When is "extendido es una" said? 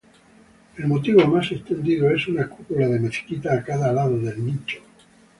1.51-2.49